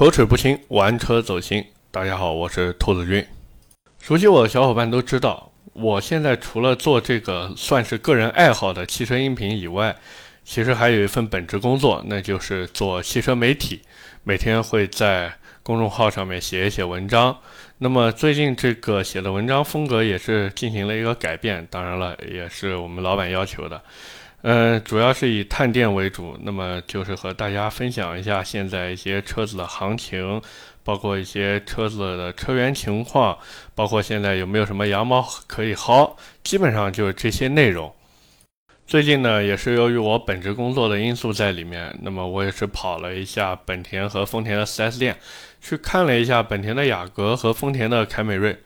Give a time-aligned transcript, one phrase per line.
[0.00, 1.62] 口齿不清，玩车走心。
[1.90, 3.22] 大家好，我是兔子君。
[4.00, 9.94] 熟悉我的小伙伴都知道，我现在除了做这个算是个人爱好的汽车音频以外，
[10.42, 13.82] 其实还有一份本职工作，那就是做汽车媒体，
[14.24, 17.36] 每天会在公众号上面写一写文章。
[17.76, 23.82] 那么最近这个写的文章风格也是进行了一个改变，当然了，也是我们老板要求的。
[24.42, 30.40] 嗯，主要是以探店为主，那么就是和大家分享一下现在一些车子的行情，
[30.82, 33.36] 包括一些车子的车源情况，
[33.74, 37.92] 包括现在有没有什么羊毛可以薅，基本上就是这些内容。
[38.86, 45.18] 最近呢，也是由于我本职工作的因素在里面，那么我也是跑了一下本田和丰田的 4S 店，
[45.60, 48.58] 去看了一下本田的雅阁和丰田的凯美瑞。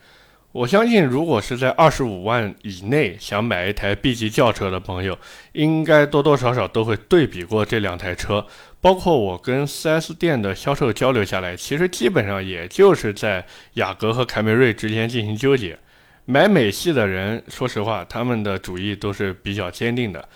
[0.55, 5.19] 我相信，如果是在二十五万以内想买一台 B 级轿车的朋友，
[5.51, 8.47] 应该多多少少都会对比过这两台车。
[8.81, 15.77] 包括我跟 4S 店的销售交流下来，其实基本上也就是在雅阁和凯美瑞之间进行纠结。
[16.25, 20.29] 买美系的人，说实话，他们的主意都是比较坚定的，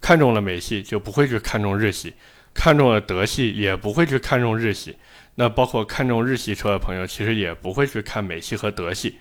[0.00, 2.14] 看中了美系就不会去看中日系，
[2.54, 4.96] 看中了德系也不会去看中日系。
[5.34, 9.16] 那包括看中日系车的朋友，其实也不会去看美系和德系。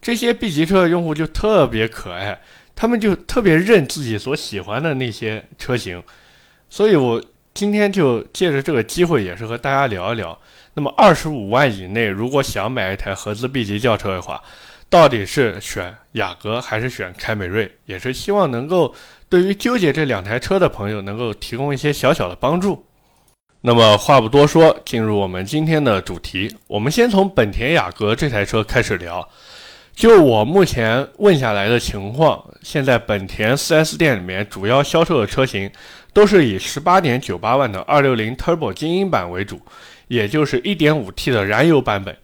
[0.00, 2.40] 这些 B 级车的用户就特别可爱，
[2.74, 6.02] 他们就特别认自己所喜欢的那些车型，
[6.68, 10.38] 所以我今天就借着这个机会，也是和大家聊一聊。
[10.74, 14.42] 那么二十五万以内，如果想买一台合资 B 级轿车的话，
[14.88, 17.70] 到底是选雅阁还是选凯美瑞？
[17.84, 18.94] 也是希望能够
[19.28, 22.86] 对于纠结这两台车的朋友，能够提供一些小小的帮助。
[23.60, 29.28] 那么话不多说，进入我们今天的主题，我们先从本田雅阁这台车开始聊。
[30.00, 35.70] 就我目前问下来的情况，现在本田 4S 店里面主要销售的车型
[36.14, 39.60] 都是以18.98万的260 Turbo 精英版为主，
[40.08, 42.16] 也就是 1.5T 的燃油版本。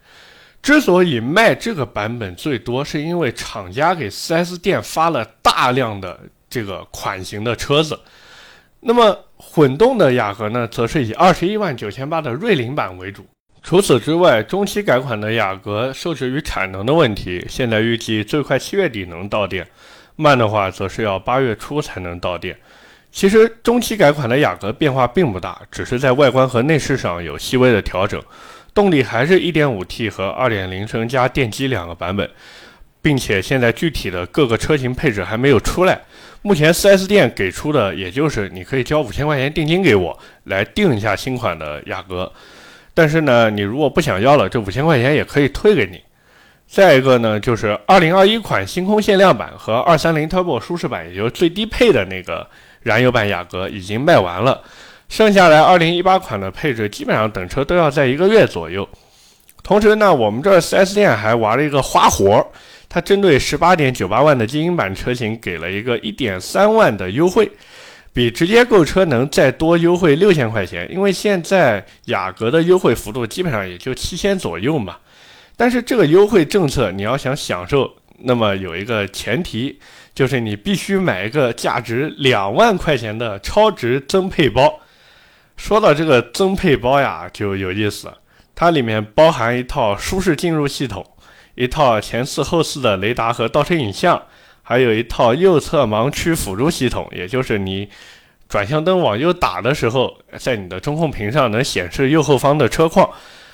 [0.63, 6.19] 之所以卖这个版本最多，是因为厂家给 4S 店发了大量的
[6.49, 7.99] 这个款型的车子。
[8.79, 13.23] 那么混动的雅阁呢，则是以21万九千八的锐灵版为主。
[13.67, 19.67] 除此之外，中期改款的雅阁受制于产能的问题，现在预计最快七月底能到店，
[20.15, 22.57] 慢的话则是要八月初才能到店。
[23.11, 28.23] 其实中期改款的雅阁变化并不大，只是在外观和内饰上有细微的调整，
[28.73, 32.29] 动力还是一点五 T 和二点零升加电机两个版本，
[33.01, 35.99] 并且现在具体的各个车型配置还没有出来。
[36.41, 42.31] 目前 4S 店给出的也就是你可以交五千块钱定金给我，来定一下新款的雅阁。
[42.97, 46.01] 但是呢，你如果不想要了，这五千块钱也可以退给你。
[46.65, 52.49] 再一个呢，就是二零二一款星空限量版和二三零 Turbo 舒适版，也就是最低配的那个
[52.81, 54.63] 燃油版雅阁已经卖完了，
[55.09, 58.89] 剩下来二零一八款的配置基本上等车都要在一个月左右。
[59.61, 62.43] 同时呢，我们这 4S 店还玩了一个花活，
[62.89, 67.47] 它针对十八点九八万的精英版车型给了一个一点三万的优惠。
[68.17, 74.97] 比直接购车能再多优惠六千块钱，因为现在雅阁的优惠幅度基本上也就七千左右嘛。
[75.55, 79.79] 但是这个优惠政策你要想享受，那么有一个前提，
[80.15, 84.79] 就是你必须买一个价值两万块钱的超值增配包。
[85.55, 88.11] 说到这个增配包呀，就有意思，
[88.55, 91.05] 它里面包含一套舒适进入系统，
[91.53, 94.19] 一套前四后四的雷达和倒车影像。
[94.69, 97.87] 还有一套右侧盲区辅助系统，也就是你
[98.49, 103.09] 转向灯往右打的时候，在你的中控屏上能显示右后方的车况。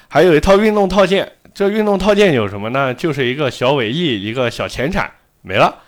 [0.10, 2.92] 还有一套运动套件，这运动套件有什么呢？
[2.96, 5.08] 就是一个小尾翼，一个小前铲，
[5.44, 5.84] 没了。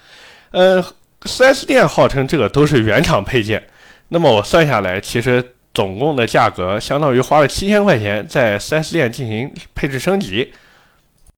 [0.51, 0.85] 呃
[1.23, 3.63] ，4S 店号称这个都是原厂配件，
[4.09, 5.43] 那么我算下来，其实
[5.73, 10.53] 总共的价格相当于花了七千块钱在 4S 店进行配置升级。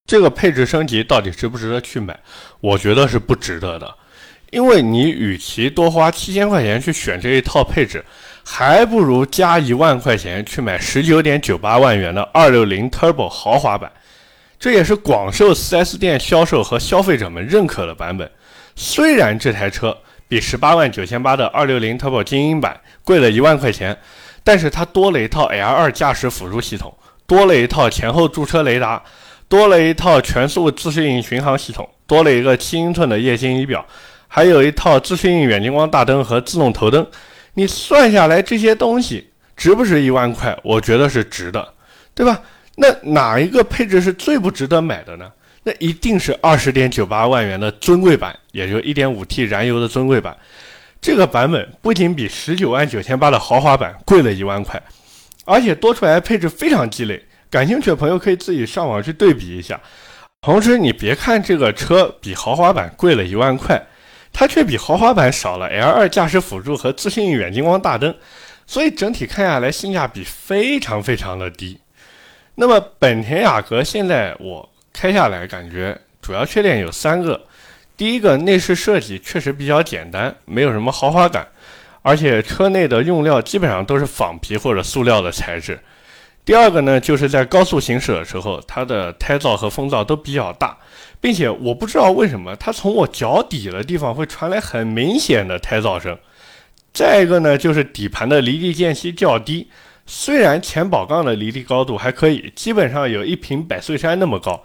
[0.07, 2.18] 这个配置升级到底值不值得去买？
[2.62, 3.94] 我觉得是不值得的，
[4.51, 8.03] 因为你与其多花七千块钱去选这一套配置，
[8.45, 13.92] 还不如加一万块钱去买十九点九八万元的二六零 Turbo 豪华版，
[14.57, 18.31] 这也是广受 4S 店销售和消费者们认可的版本。
[18.77, 19.98] 虽然这台车
[20.30, 23.98] 比十八万九千八的二六零 Turbo 精英版贵了一万块钱，
[24.45, 29.03] 但是它多了一套 L2 驾驶辅助系统，多了一套前后驻车雷达。
[29.49, 33.85] 多了一套全速自适应巡航系统，多了一个七英寸的液晶仪表，
[34.27, 37.05] 还有一套自适应远近光大灯和自动头灯。
[37.53, 40.57] 你算下来这些东西值不值一万块？
[40.63, 41.73] 我觉得是值的，
[42.13, 42.41] 对吧？
[42.75, 45.31] 那哪一个配置是最不值得买的呢？
[45.63, 50.38] 那一定是二十点九八万元的尊贵版，也就一点五 T 燃油的尊贵版。
[51.01, 54.81] 这个版本不仅比十九万九千八的豪华版贵了一万块，
[55.45, 57.23] 而且多出来的配置非常鸡肋。
[57.49, 59.79] 感兴趣的朋友可以自己上网去对比一下。
[60.41, 63.81] 同时，你别看这个车比豪华版贵了一万块，
[64.31, 68.15] 它却比豪华版少了 L2 驾驶辅助和自适应远近光大灯，
[68.65, 71.79] 所以整体看下来性价比非常非常的低。
[72.55, 77.41] 那么本田雅阁现在我开下来感觉主要缺点有三个，
[77.97, 81.47] 第一个内饰设计确实比较简单，没有什么豪华感，
[82.03, 85.79] 而且车内的用料基本上都是仿皮或者塑料的材质。
[86.47, 90.77] 第二个呢，就是在高速行驶的时候，它的胎噪和风噪都比较大，
[91.19, 96.17] 并且我不知道为什么它从我脚底的地方会传来很明显的胎噪声。
[96.94, 99.67] 再一个呢，就是底盘的离地间隙较低，
[100.05, 104.63] 虽然前保杠的离地高度还可以，基本上有一瓶百岁山那么高，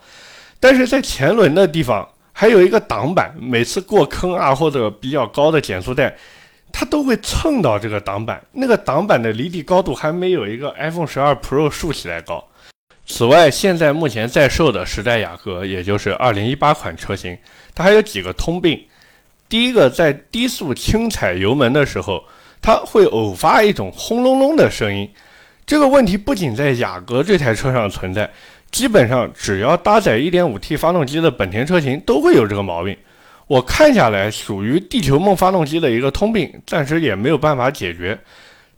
[0.61, 6.17] 但是在前轮的地方还有一个挡板，每次过坑啊或者比较高的减速带。
[6.73, 12.43] 它都会蹭到这个挡板，那个挡板的离地高度还没有一个 iPhone 十二 Pro 竖起来高。
[13.07, 17.37] 此外，现在目前在售的时代雅阁，也就是二零一八款车型，
[17.75, 18.81] 它还有几个通病。
[19.49, 22.25] 第一个，在低速轻踩油门的时候，
[22.63, 25.11] 它会偶发一种轰隆隆的声音。
[25.67, 28.31] 这个问题不仅在雅阁这台车上存在，
[28.71, 32.97] 基本上只要搭载 1.5T 发动机的本田车型都会有这个毛病。
[33.53, 38.19] 我看下来，属于地球梦发动机的一个通病，暂时也没有办法解决。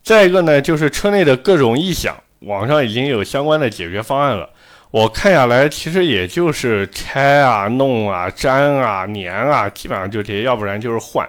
[0.03, 4.49] 再一个呢，就是车内的各种异响，网上已经有相关的解决方案了。
[4.91, 11.25] 我看下来，其实也就是拆啊、弄啊、粘啊、粘啊，基本上就这些，要不然就是换。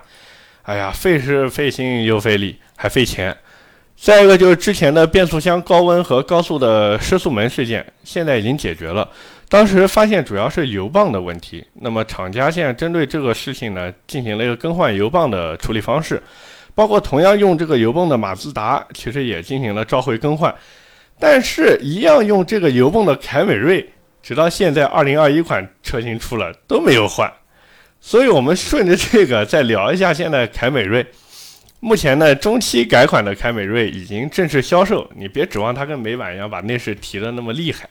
[0.63, 3.33] 哎呀，费时费心又费力，还费钱。
[3.97, 9.09] 再一个就是之前的变速箱高温和高速的失速门事件，现在已经解决了。
[9.49, 16.21] 当时发现主要是油泵的问题，那么厂家现在针对这个事情呢，进行了一个更换油泵的处理方式，
[16.75, 20.53] 包括同样用这个油泵的马自达，其实也进行了召回更换，
[21.21, 23.89] 但是一样用这个油泵的凯美瑞，
[24.21, 27.33] 直到现在二零二一款车型出了都没有换，
[28.01, 31.07] 所以我们顺着这个再聊一下现在凯美瑞，
[31.79, 37.89] 目前呢中期改款的凯美瑞已经正式销售，你别指望它跟美版一样把内饰提的那么厉害。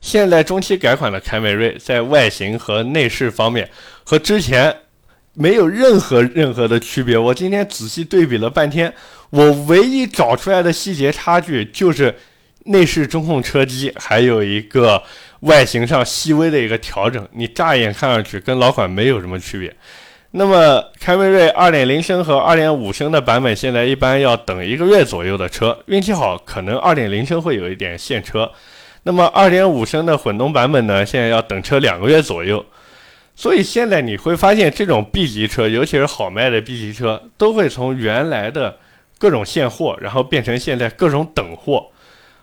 [0.00, 3.68] 现在中期改款的凯美瑞在外形和内饰方面
[4.04, 4.74] 和之前
[5.34, 7.16] 没有任何任何的区别。
[7.16, 8.92] 我今天仔细对比了半天，
[9.30, 12.14] 我唯一找出来的细节差距就是
[12.64, 15.02] 内饰中控车机，还有一个
[15.40, 17.26] 外形上细微的一个调整。
[17.32, 19.74] 你乍一眼看上去跟老款没有什么区别。
[20.32, 28.50] 那么凯美瑞2.0升和2.5升的版本现在一般要等一个月左右的车，运气好可能2.0升会有一点现车。
[29.02, 31.04] 那么2.5升的混动版本呢？
[31.06, 32.64] 现在要等车两个月左右，
[33.34, 38.76] 所以现在你会发现，这种 B 级车，尤其是好卖的 B 级车，都会从原来的
[39.18, 41.90] 各种现货，然后变成现在各种等货。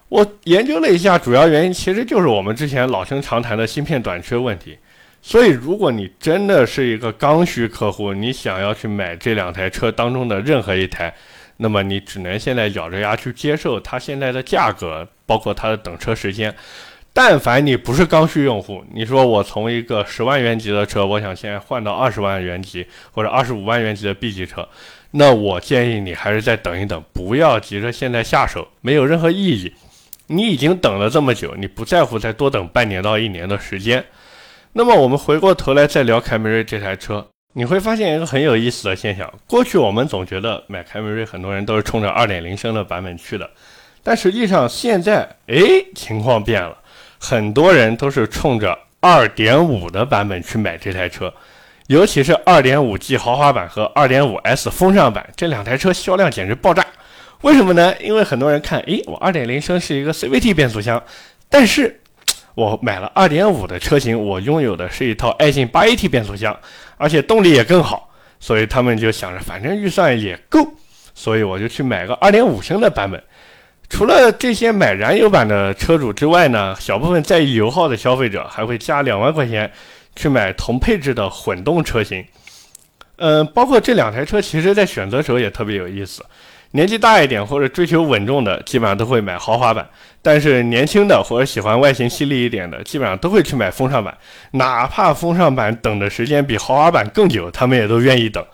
[0.10, 4.78] 我研究了一下，主要原因其实就是我们之前老生常谈的芯片短缺问题。
[5.22, 11.14] 所以，如果你真的是一个刚需客户，你想要去买这两台车当中的任何一台。
[11.58, 16.56] 那么你只能现在咬着牙去接受它现在的价格，包括它的等车时间。
[17.14, 24.68] 但凡你不是刚需用户，你说我从一个十万元级的车，我想现在换到二十万元级或者二十五万元级的 B 级车，
[25.12, 29.74] 那我建议你还是再等一等，不要急着现在下手，没有任何意义。
[30.28, 34.06] 你已经等了这么久，你不在乎再多等半年到一年的时间。
[34.74, 37.26] 那么我们回过头来再聊凯美瑞这台车。
[37.54, 43.50] 你会发现一个很有意思的现象：过去我们总觉得买凯美瑞，很多人都是冲着2.0升的版本去的，
[44.08, 45.58] 但实际上现在，哎，
[45.94, 46.78] 情况变了，
[47.20, 51.34] 很多人都是冲着2.5的版本去买这台车，
[51.88, 56.86] 尤其是 2.5G 豪华版和 2.5S 风尚版这两台车销量简直爆炸。
[57.42, 57.94] 为什么呢？
[58.00, 61.04] 因为很多人看，诶，我2.0升是一个 CVT 变速箱，
[61.50, 62.00] 但是。
[62.56, 66.58] 我买了2.5的车型，我拥有的是一套爱信 8AT 变速箱，
[66.96, 68.10] 而且动力也更好，
[68.40, 70.66] 所以他们就想着反正预算也够，
[71.14, 73.22] 所以我就去买个2.5升的版本。
[73.90, 79.72] 除了这些买燃油版的车主之外呢，小部分在意油耗的消费者还会加两万块钱
[80.16, 82.24] 去买同配置的混动车型。
[83.16, 86.24] 嗯，包括这两台车，其实在选择时候也特别有意思。
[86.72, 89.84] 年纪大一点或者追求稳重的，基本上都会买豪华版；
[90.22, 94.16] 但是年轻的或者喜欢外形犀利一点的，基本上都会去买风尚版。
[94.52, 98.46] 哪怕风尚版等的时间比豪华版更久，他们也都愿意等。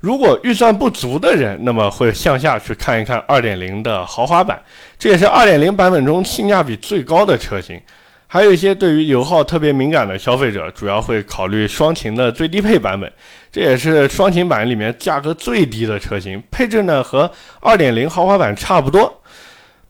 [0.00, 4.60] 如果预算不足的人，那么会向下去看一看2.0的豪华版，
[4.98, 7.80] 这也是2.0版本中性价比最高的车型。
[8.26, 13.10] 还有一些对于油耗特别敏感的消费者，主要会考虑双擎的最低配版本，
[13.50, 17.30] 这也是双擎版里面价格最低的车型，配置呢和
[17.62, 19.22] 2.0豪华版差不多。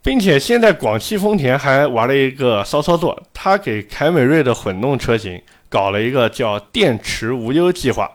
[0.01, 5.39] 并且现在广汽丰田还玩了一个骚操作，他给凯美瑞的混动车型
[5.69, 8.11] 搞了一个叫电池无忧计划。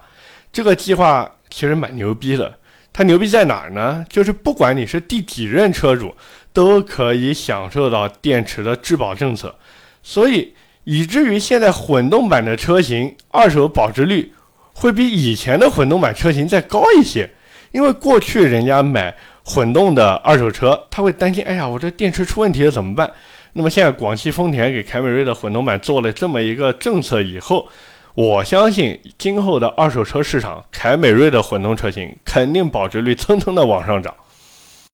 [0.52, 2.58] 这个计划其实蛮牛逼的，
[2.92, 4.04] 它牛逼在哪儿呢？
[4.10, 6.16] 就是不管你是第几任车主，
[6.52, 9.54] 都可以享受到电池的质保政策，
[10.02, 14.34] 所以以至于现在混动版的车型二手保值率
[14.74, 17.30] 会比以前的混动版车型再高一些，
[17.72, 23.12] 因为过去人家买混动的二手车，他会担心，哎呀，我这电池出问题了怎么办？
[23.54, 27.70] 那么现在广汽丰田给凯美瑞的混动版做了这么一个政策以后。
[28.16, 34.14] 我相信今后的二手车市场，凯美瑞的混动车型肯定保值率蹭蹭的往上涨。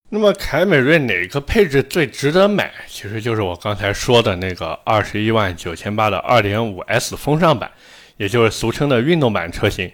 [0.07, 2.71] 那么凯美瑞哪个配置最值得买？
[2.87, 7.69] 其实就是我刚才说的那个二十一万九千八的二点五 S 风尚版，
[8.15, 9.91] 也就是俗称的运动版车型。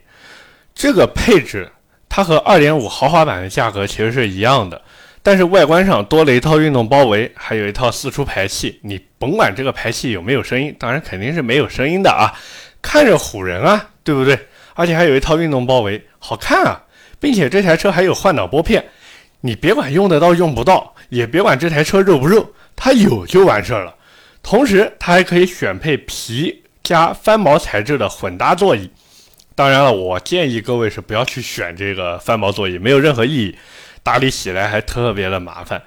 [0.76, 1.72] 这个配置
[2.08, 4.80] 它和二点五豪华版的价格其实是一样的，
[5.24, 8.80] 但是外观上多了一套运动包围，还有一套四出排气。
[8.84, 12.32] 你甭管这个排气有没有声音，当然肯定是没有声音的啊。
[12.86, 14.38] 看着唬人啊，对不对？
[14.76, 16.84] 而且还有一套运动包围，好看啊，
[17.20, 18.86] 并且这台车还有换挡拨片，
[19.42, 23.96] 你别管用得到用不到，也别管这台车肉不肉，它有就完事儿了。
[24.44, 28.92] 同时，它还可以选配皮加翻毛材质的混搭座椅。
[29.56, 33.58] 当然了，我建议各位是不要去选这个翻毛座椅，没有任何意义，
[34.04, 35.82] 打理起来还特别的麻烦。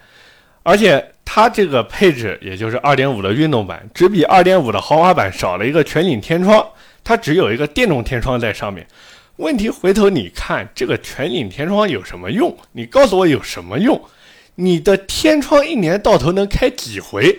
[0.64, 6.66] 而且它这个配置，也就是二点五的运动版，只比二点五的豪华版少了一个全景天窗。
[7.08, 8.86] 它只有一个电动天窗在上面，
[9.36, 12.54] 问题回头你看这个全景天窗有什么用？
[12.72, 13.98] 你告诉我有什么用？
[14.56, 17.38] 你的天窗一年到头能开几回，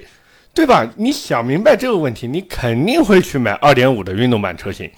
[0.56, 0.92] 对吧？
[0.96, 4.90] 你想明白这个问题，你肯定会去买二点五的运动版车型。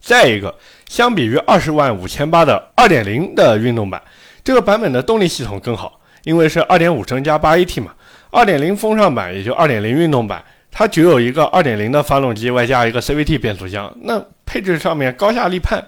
[0.00, 0.56] 再一个，
[0.88, 4.00] 相比于二十万五千八的二点零的运动版，
[4.44, 7.92] 这个版本的动力系统更好，因为是二点五升加八 AT 嘛。
[8.30, 10.44] 二点零风尚版也就二点零运动版。
[10.78, 15.82] 它只有一个二点零的发动机，外加一个 CVT 变速箱，那配置上面高下立判。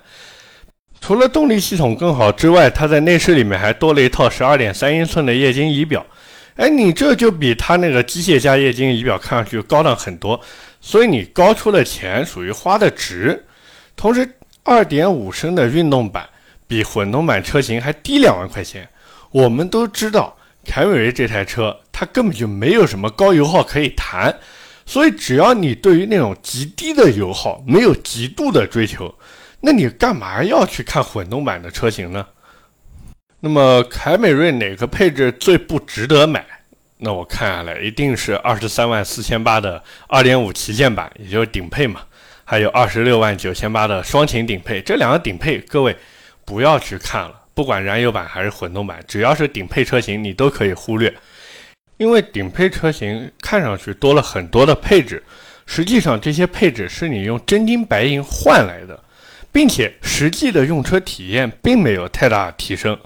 [0.99, 6.07] 除了动力系统更好之外，它在内饰里面还多了一套十二点三英寸的液晶仪表。
[6.57, 10.41] 哎，你这就比它那个机械加液晶仪表看上去高档很多，
[10.81, 13.45] 所以你高出了钱，属于花的值。
[13.95, 14.27] 同时，
[14.63, 16.27] 二点五升的运动版
[16.67, 18.89] 比混动版车型还低两万块钱。
[19.33, 24.35] 我们都知道，凯美瑞这台车它根本就没有什么高油耗可以谈。
[24.89, 29.15] 所以，只要你对于那种极低的油耗没有极度的追求，
[29.61, 32.27] 那你干嘛要去看混动版的车型呢？
[33.41, 36.43] 那么，凯美瑞哪个配置最不值得买？
[36.97, 42.01] 那我看下来，一定是二十三万四千八的二点五旗舰版，也就是顶配嘛。
[42.45, 45.95] 还有二十六万九千八的双擎顶配，这两个顶配，各位
[46.47, 47.43] 不要去看了。
[47.53, 51.15] 不管燃油版还是混动版，只要是顶配车型，你都可以忽略。
[51.99, 55.23] 因为顶配车型看上去多了很多的配置，
[55.67, 58.99] 实际上这些配置是你用真金白银换来的，
[59.53, 62.97] 并且实际的用车体验并没有太大提升。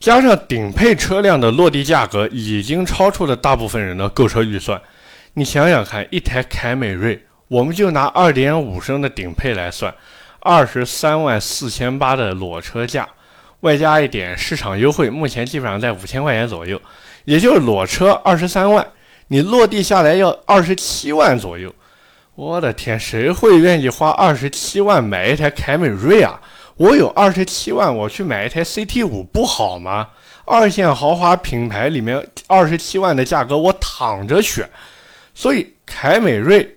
[0.00, 4.82] 加上顶配车辆的落地价格已经超出了大部分人的购车预算。
[5.34, 9.94] 你想想看，一台凯美瑞，我们就拿2.5升的顶配来算，
[10.40, 13.08] 二十三万四千八的裸车价，
[13.60, 16.82] 外加一点市场优惠，目前基本上在五千块钱左右。
[17.24, 18.86] 也就是裸车二十三万，
[19.28, 21.74] 你落地下来要二十七万左右。
[22.34, 26.40] 我的天，谁会愿意花二十七万买一台凯美瑞啊？
[26.76, 30.08] 我有二十七万，我去买一台 CT 五不好吗？
[30.44, 34.68] 二线豪华品牌里面二十七万的价格，我躺着选。
[35.34, 36.76] 所以凯美瑞，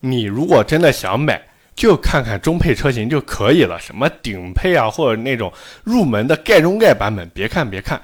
[0.00, 1.40] 你如果真的想买，
[1.76, 3.78] 就看看中配车型就可以了。
[3.78, 5.52] 什么顶配啊，或者那种
[5.84, 8.00] 入门的盖中盖版本，别看别看。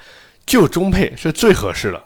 [0.47, 2.03] 就中配是最合适的。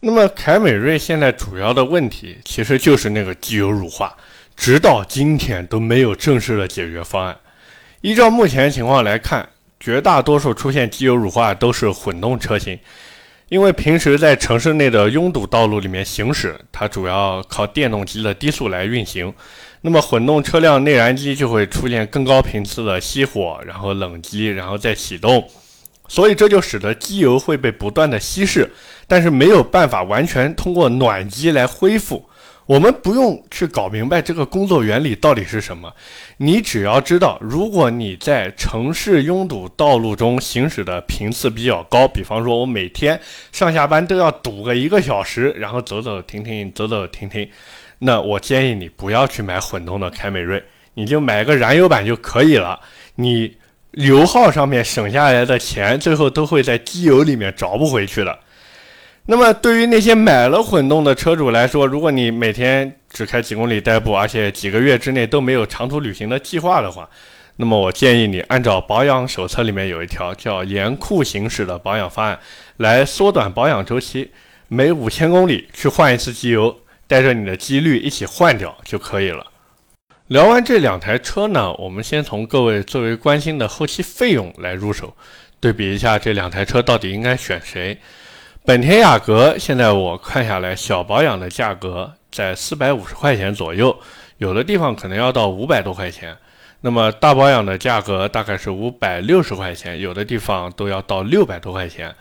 [0.00, 4.16] 那么凯美瑞现在主要的问题其实就是那个机油乳化，
[4.54, 7.36] 直到今天都没有正式的解决方案。
[8.02, 9.48] 依照目前情况来看，
[9.80, 12.78] 绝大多数出现机油乳化都是混动车型，
[13.48, 19.32] 因为平时在城市内的拥堵道路里面行驶，它主要靠电动机的低速来运行，
[19.80, 25.48] 那么混动车辆内燃机就会出现更高频次的熄火，然后冷机，然后再启动。
[26.08, 28.70] 所以这就使得机油会被不断的稀释，
[29.06, 32.28] 但是没有办法完全通过暖机来恢复。
[32.66, 35.94] 我们不用去搞明白这个工作原理到底是什么，
[36.38, 43.20] 你只要知道，如果你在城市拥堵道路中行驶的频次比较高，比方说我每天
[43.52, 47.48] 上下班都要堵个一个小时，然后走走停停，走走停停，
[48.00, 50.60] 那我建议你不要去买混动的凯美瑞，
[50.94, 52.80] 你就买个燃油版就可以了。
[53.14, 53.56] 你。
[53.96, 58.38] 油耗上面省下来的钱，最后都会在机油里面找不回去的。
[59.24, 67.08] 那么对于那些买了混动的车主来说，如果你每天只开几公里代步，而且几个月之内都没有长途旅行的计划的话，
[67.56, 72.38] 那么我建议你按照保养手册里面有一条叫严酷行驶的保养方案，
[72.76, 74.30] 来缩短保养周期，
[74.68, 79.46] 每五千公里去换一次机油，带着你的机滤一起换掉就可以了。
[80.28, 85.14] 聊完这两台车呢，我们先从各位最为关心的后期费用来入手，
[85.60, 87.96] 对比一下这两台车到底应该选谁。
[88.64, 93.96] 本田雅阁现在我看下来，小保养的价格在四百五十块钱左右，
[94.38, 96.36] 有的地方可能要到五百多块钱。
[96.80, 102.12] 那么大保养的价格大概是五百六十块钱，有的地方都要到六百多块钱。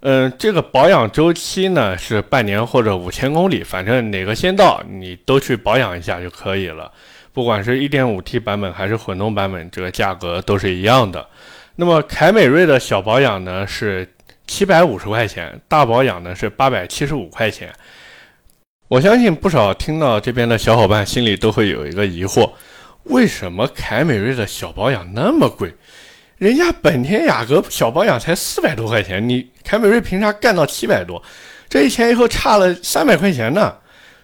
[0.00, 6.90] 嗯，这个保养周期呢是半年或者五千公里，反正哪个先到你都去保养一下就可以了。
[7.36, 11.28] 不管是一点五 T 版本还是混动版本，这个价格都是一样的。
[11.74, 14.08] 那么凯美瑞的小保养呢是。
[14.48, 17.72] 七百五十块钱，大保养呢是八百七十五块钱。
[18.86, 22.52] 我相信不少听到这边的小伙伴心里都会有一个疑惑：
[23.02, 25.74] 为什么凯美瑞的小保养那么贵？
[26.38, 31.20] 人家本田雅阁小保养才四百多块钱，你凯美瑞凭啥干到七百多？
[31.68, 33.74] 这一前一后差了三百块钱呢？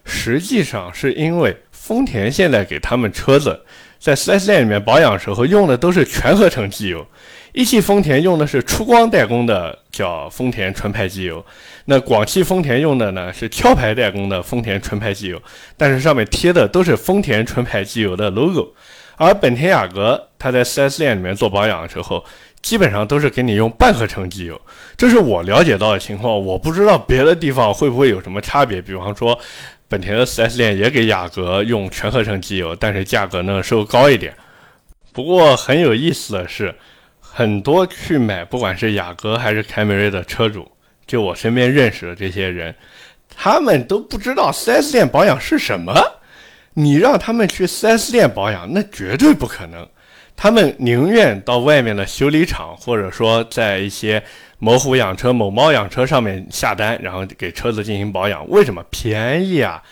[0.05, 3.61] 实际上是因为丰田现在给他们车子
[3.99, 7.05] 在 4S 店里面保养时候用的都是全合成机油。
[7.53, 11.45] 一汽丰田用的是出光代工的，叫丰田纯牌机油；
[11.87, 15.43] 那广汽丰田用的呢是壳牌代工的丰田纯牌机油，
[15.77, 18.75] 但是上面贴的都是丰田纯牌机油的 logo。
[19.17, 22.25] 而本田雅阁，它在 4S 店里面做保养的时候，
[22.63, 24.61] 基本上都是给你用半合成机油。
[24.97, 28.81] 这是我了解到的情况，我不知道别的地方会不会有什么差别。
[28.81, 29.39] 比方说，
[29.93, 34.35] 本田的 4S 店也给雅阁用全合成机油，但是价格呢收高一点。
[35.13, 36.75] 不过很有意思的是。
[37.35, 40.71] 很多去买不管是雅阁还是凯美瑞的车主，
[41.07, 42.75] 就我身边认识的这些人，
[43.35, 45.95] 他们都不知道 4S 店保养是什么。
[46.75, 49.89] 你让他们去 4S 店保养，那绝对不可能。
[50.37, 54.23] 他们宁愿到外面的修理厂，或者说在一些
[54.59, 58.49] 某虎养车、某猫养车上面下单，然后给车子进行保养。
[58.49, 59.83] 为什么便宜啊？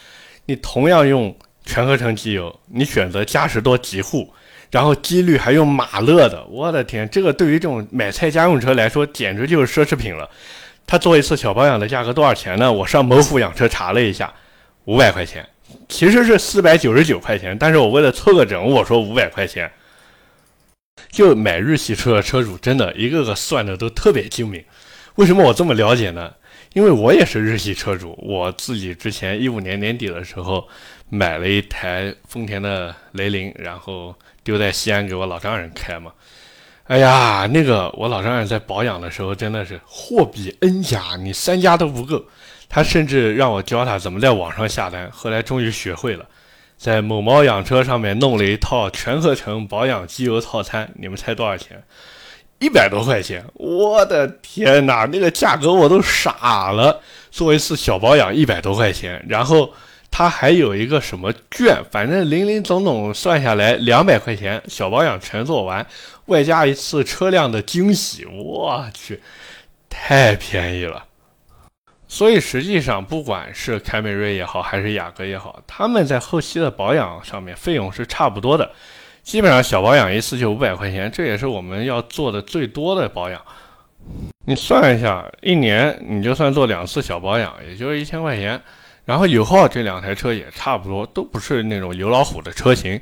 [0.47, 4.33] 你同样用全合成机油，你选择嘉实多极护。
[4.73, 10.31] 然后机滤还用马勒的，我的天，这个对于这种买菜家用车来说，简直就是奢侈品了。
[10.87, 12.73] 他做一次小保养的价格多少钱呢？
[12.73, 14.33] 我上某虎养车查了一下，
[14.85, 15.45] 五百块钱，
[15.89, 19.69] 其实是四百九十九块钱，但是我为了凑个整，我说五百块钱。
[21.11, 24.65] 就买日系车的车主，真的一个个算的都特别精明。
[25.17, 26.33] 为什么我这么了解呢？
[26.73, 30.67] 因为我也是日系车主，我自己之前一五年年底的时候
[31.09, 34.15] 买了一台丰田的雷凌，然后。
[34.43, 36.11] 丢在西安给我老丈人开嘛，
[36.85, 42.25] 哎呀，那个我老丈人在保养的时候真的是货比 N 家，你三家都不够。
[42.67, 46.25] 他甚至让我教他怎么在网上下单，后来终于学会了，
[46.81, 50.91] 在某猫养车上面弄了一套全合成保养机油套餐。
[50.95, 51.83] 你们猜多少钱？
[52.59, 53.45] 一百多块钱！
[53.53, 57.03] 我的天哪，那个价格我都傻了。
[57.31, 59.71] 做一次小保养一百多块钱，然后。
[60.13, 65.87] 它还有一个什么券，反正零零总总算下来两百块钱，小保养全做完，
[66.27, 69.23] 外加一次车辆的惊喜，我去，
[69.89, 71.05] 太便宜了。
[72.13, 78.69] 所以实际上，不管是凯美瑞也好，还是雅阁也好，他们在后期的保养上面费用是差不多的，
[79.23, 83.41] 基本上小保养一次就五百块钱，这也是我们要做的最多的保养。
[84.47, 88.61] 你算一下，一年你就算做两次小保养，也就是一千块钱。
[89.05, 93.01] 然后油耗这两台车也差不多，都不是那种油老虎的车型，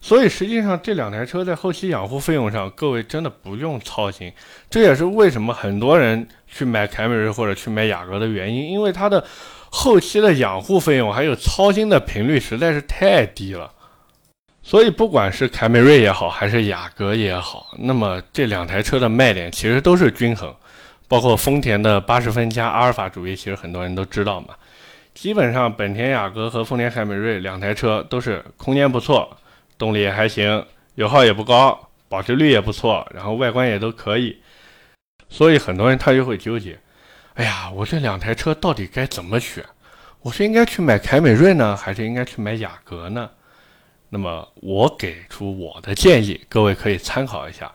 [0.00, 4.32] 所以实际上这两台车在后期养护费用上，各位真的不用操心。
[4.70, 9.24] 这也是为什么很多人去买凯美瑞或者去买雅阁的原因，因为它的
[9.70, 13.72] 后期的养护费用还有操心的频率实在是太低了。
[14.62, 20.54] 所以不管是凯美瑞也好，还是雅阁也好，那么这两台车的卖点其实都是均衡，
[21.08, 24.48] 包括丰田的八十分加阿尔法主义，其实很多人都知道嘛。
[25.14, 29.36] 基本上，本田雅阁和丰田凯美瑞两台车都是空间不错，
[29.78, 34.36] 动力也还行，油耗也不高，保值率也不错，然后外观也都可以。
[35.28, 36.78] 所以很多人他就会纠结：
[37.34, 39.64] 哎呀，我这两台车到底该怎么选？
[40.22, 43.30] 我是应该去买凯美瑞呢，还是应该去买雅阁呢？
[44.10, 47.70] 那么我给出我的建议，各位可以参考一下。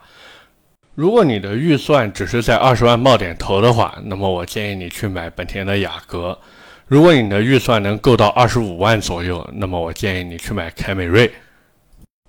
[0.94, 6.38] 如果你的预算只是在二十万冒点头的话，那么我建议你去买本田的雅阁。
[6.86, 11.32] 如果你的预算能够到二十五万左右，那么我建议你去买凯美瑞。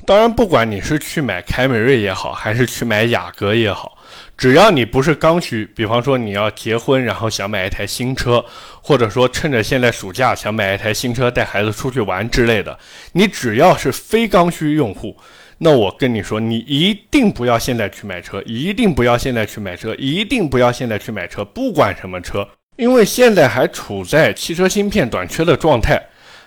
[0.03, 3.97] 当然，不管你是去买凯美瑞也好，还是去买雅阁也好，
[4.38, 8.45] 只要你不是刚需，比方说你要结婚，然后想买一台新车，
[8.81, 12.77] 或者说趁着现在暑假想买一台新车带孩子出去玩之类的，
[13.13, 15.17] 你只要是非刚需用户，
[15.58, 25.99] 那我跟你说，你一定不要现在去买车，一定不要现在去买车，一定不要现在去买车，不管什么车，因为现在还处在汽车芯片短缺的状态。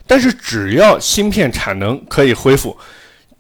[0.07, 2.75] 但是只要芯片产能可以恢复，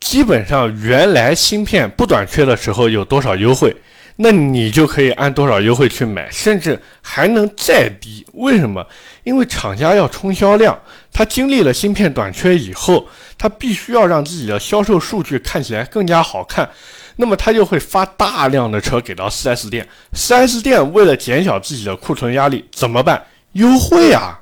[0.01, 3.75] 基本上原来芯片不短缺的时候有多少优惠，
[4.17, 8.25] 那你就可以按多少优惠去买，甚至还能再低。
[8.35, 8.87] 为什么？
[9.25, 10.79] 因为厂家要冲销量，
[11.13, 13.07] 他经历了芯片短缺以后，
[13.37, 16.69] 他必须要让自己的销售数据看起来更加好看，
[17.17, 23.23] 那么他就会发大量的车给到 4S 店，4S 店为了减小自己的库存压力，怎么办？
[23.53, 24.41] 优惠啊！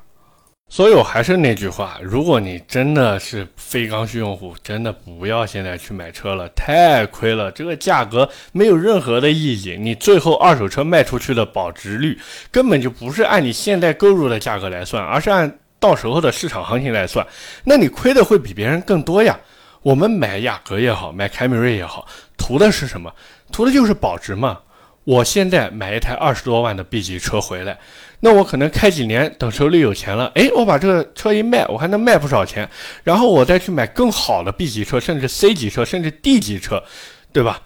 [0.69, 7.49] 所以我还是那句话，如果你真的是非刚需用户，真的不要现在去买车了，太亏了。
[7.51, 12.19] 这个价格没有任何的意义，你最后二手车卖出去的保值率
[12.51, 17.25] 根本就不是按你现在购入的价格来算，而是按到时候的市场行情来算，
[17.63, 19.39] 那你亏的会比别人更多呀。
[19.81, 22.05] 我们买雅阁也好，买凯美瑞也好，
[22.37, 23.13] 图的是什么？
[23.53, 24.59] 图的就是保值嘛。
[25.07, 27.77] 我现在买一台二十多万的 B 级车回来，
[28.19, 32.69] 那我可能开几年，等手里有钱了，哎，我把这个车一卖，我还能卖不少钱，
[33.05, 36.83] 然后我再去买更好的 B 级车，甚至 C 级车，甚至 D 级车，
[37.31, 37.61] 对吧？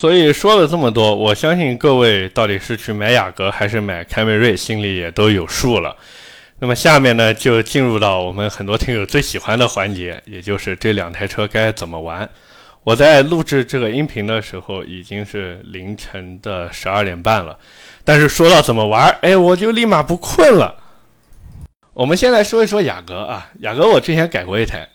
[0.00, 5.96] 所以说了这么多，我相信各位到底是去买雅阁还是买凯美瑞，心里也都有数了。
[6.58, 12.28] 那么下面呢，就进入到我们很多听友最喜欢的环节，也就是这两台车该怎么玩。
[12.82, 17.58] 我在录制这个音频的时候已经是凌晨的十二点半了，
[18.04, 20.74] 但是说到怎么玩，哎，我就立马不困了。
[21.92, 24.88] 我们先来说一说雅阁啊，雅阁我之前改过一台，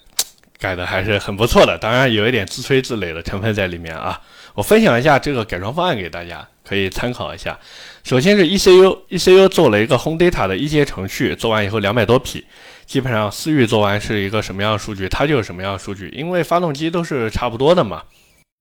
[0.57, 4.19] 改的还是很不错的，当然有一点自吹自擂的成分在里面啊。
[4.55, 7.59] 我分享一下这个改装方案给大家，可以参考一下。
[8.03, 12.45] 首先是 ECU，ECU 做了一个 Home Data 的一阶程序，做完以后两百多匹。
[12.85, 18.03] 基本上思域做完是一个什么样的数据，它就是什么样的数据，因为发动机都是差不多的嘛。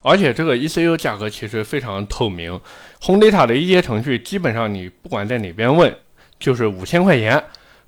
[0.02, 2.60] 而且这个 ECU 价格其实非常透明
[3.02, 5.94] ，Home Data 的一阶程序基本上你不管在哪边问，
[6.38, 7.42] 就是五千块钱，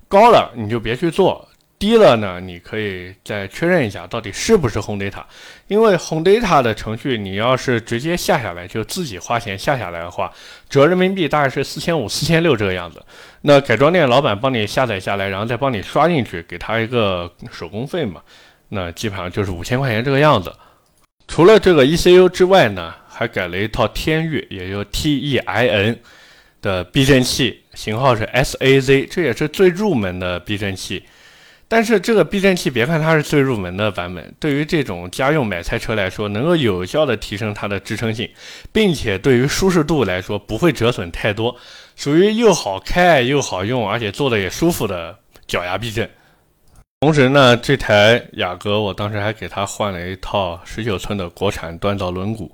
[0.07, 1.46] 高了你就别去做。
[1.79, 5.23] 低了呢，你可以再确认一下到底是不是 Home Data，
[5.67, 10.33] 因为 Home Data 的程序你要是直接下下来就自己花钱下下来的话，
[10.67, 13.03] 折人民币大概是四千五、四千六这个样子。
[13.41, 18.21] 那改装店老板帮你下载下来，然后再帮你刷进去，给他一个手工费嘛，
[18.69, 20.51] 那基本上就是五千块钱这个样子。
[21.27, 25.97] 除了这个 ECU 之外呢，还改了一套天域，也就 TEIN
[26.61, 31.03] 的避震器，型号是 SAZ，这也是最入门的避震器。
[31.69, 38.29] 但是这个避震器，别看它是最入门的版本，对于这种家用买菜车来说，能够有效的提升它的支撑性，
[38.71, 41.55] 并且对于舒适度来说不会折损太多，
[41.97, 46.09] 属于又好开又好用，而且坐的也舒服的脚牙避震。
[47.01, 52.49] 同时呢，这台雅阁我当时还给它换了一套十九寸的国产锻造轮毂。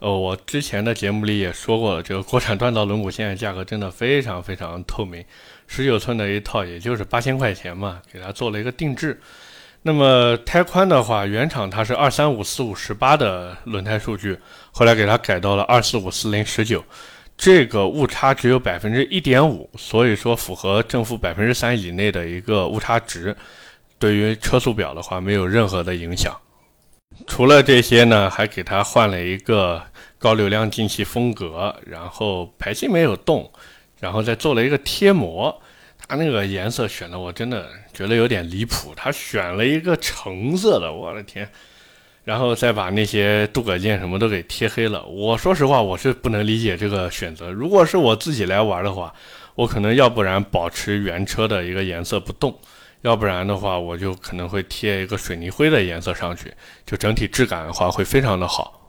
[0.00, 5.24] 呃，我之前的节目里也说过了，这个国产锻造轮毂现在价格真的非常非常透明。
[5.72, 9.20] 十九寸的一套，也就是八千块钱嘛，给它做了一个定制。
[9.82, 14.36] 那么胎宽的话，原厂它是二三五四五十八的轮胎数据，
[14.72, 16.84] 后来给它改到了二四五四零十九，
[17.36, 23.34] 这个误差只有百分之一点五，所以说符合正负百分之三以内的一个误差值，
[23.96, 26.36] 对于车速表的话没有任何的影响。
[27.28, 29.80] 除了这些呢，还给它换了一个
[30.18, 33.48] 高流量进气风格，然后排气没有动。
[34.00, 35.62] 然后再做了一个贴膜，
[36.08, 41.48] 它那个颜色选的我真的觉得有点离谱，他选了一个橙色的，我的天！
[42.24, 45.04] 然后再把那些镀铬件什么都给贴黑了。
[45.06, 47.50] 我说实话，我是不能理解这个选择。
[47.50, 49.12] 如果是我自己来玩的话，
[49.54, 52.58] 我可能要不然保持原车的一个颜色不动，
[53.00, 56.52] 要不然的话我就可能会贴一个水泥灰的颜色上去，
[56.86, 58.79] 就整体质感的话会非常的好。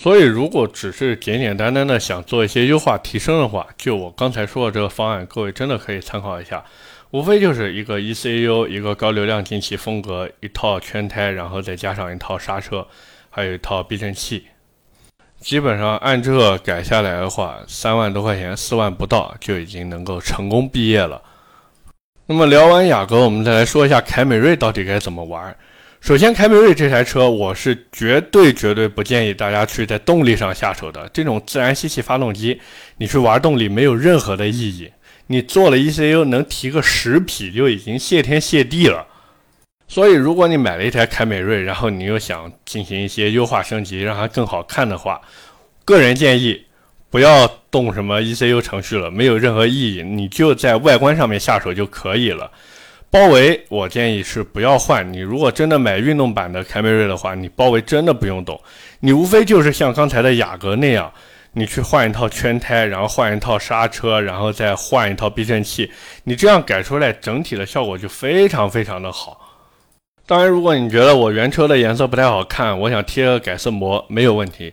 [0.00, 6.64] 所以，如果只是简简单单的想做一些优化提升的话，就我刚才说的这个方案，各位真的可以参考一下。
[7.10, 12.86] 无非就是一个 ECU，一个高流量进气风格，一套圈胎，然后再加上一套刹车，
[13.30, 14.46] 还有一套避震器。
[15.38, 21.20] 基本上按这个改下来的话，三万多块钱，四万不到就已经能够成功毕业了。
[22.26, 25.54] 那么聊完雅阁，我们再来说一下凯美瑞到底该怎么玩。
[26.02, 31.08] 首先，凯美瑞这台车，我是绝对绝对不建议大家去在动力上下手的。
[31.14, 32.60] 这种自然吸气发动机，
[32.96, 34.90] 你去玩动力没有任何的意义。
[35.28, 39.06] 你做了 ECU 能提个十匹就已经谢天谢地了。
[39.86, 45.20] 所以，如果你买了一台凯美瑞，然后你又想进行一些优化升级，让它更好看的话，
[45.84, 46.64] 个人建议
[47.10, 52.50] 不要动什么 ECU 程序了，没有任何意义，你就在外观上面下手就可以了。
[53.12, 55.12] 包围，我建议是不要换。
[55.12, 58.58] 你如果真的买运动版的凯美瑞的话，你包围真的不用动，
[59.00, 61.12] 你无非就是像刚才的雅阁那样，
[61.52, 65.92] 你去换一套圈胎，然后换一套刹车，然后再换一套避震器，
[66.24, 69.38] 你这样改出来，整体的效果就非常非常的好。
[70.24, 74.72] 当然，如果你觉得我原车的颜色不太好看，我想贴个改色膜没有问题。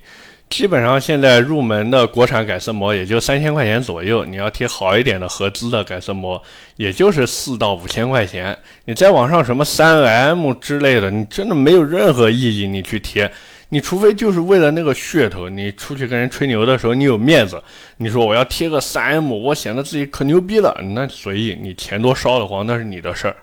[0.49, 6.41] 基本上现在入门的国产改色膜也就三千块钱左右，你要贴好一点的合资的改色膜，
[6.75, 8.57] 也就是四到五千块钱。
[8.85, 12.67] 你在网上什么三 M 之类的，你真的没有任何意义。
[12.67, 13.31] 你去贴，
[13.69, 17.61] 你除非就是为了那个噱头，你出去跟人吹牛的时候你有面子，
[17.97, 23.35] 你说我要贴个三 M，我显得自己可牛逼了，那随意，你钱多烧得慌，那是你的事儿。